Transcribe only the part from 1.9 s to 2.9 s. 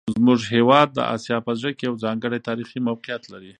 ځانګړی تاریخي